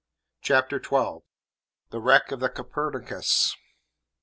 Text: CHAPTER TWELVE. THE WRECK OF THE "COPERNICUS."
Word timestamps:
CHAPTER 0.41 0.79
TWELVE. 0.79 1.21
THE 1.91 1.99
WRECK 2.01 2.31
OF 2.31 2.39
THE 2.39 2.49
"COPERNICUS." 2.49 3.55